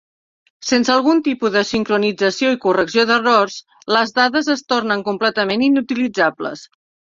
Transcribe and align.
Sense 0.69 0.93
algun 0.93 1.19
tipus 1.27 1.53
de 1.55 1.61
sincronització 1.71 2.55
i 2.55 2.61
correcció 2.65 3.05
d'errors, 3.11 3.59
les 3.99 4.17
dades 4.17 4.51
es 4.57 4.67
tornen 4.75 5.07
completament 5.13 5.69
inutilitzables. 5.71 6.69